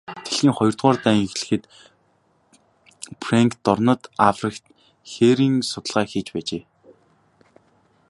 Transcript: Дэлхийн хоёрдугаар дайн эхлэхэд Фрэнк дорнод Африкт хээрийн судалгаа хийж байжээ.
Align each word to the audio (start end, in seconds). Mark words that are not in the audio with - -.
Дэлхийн 0.23 0.53
хоёрдугаар 0.57 0.97
дайн 1.03 1.21
эхлэхэд 1.27 1.63
Фрэнк 3.23 3.51
дорнод 3.65 4.01
Африкт 4.29 4.63
хээрийн 5.11 5.55
судалгаа 5.71 6.05
хийж 6.11 6.27
байжээ. 6.35 6.63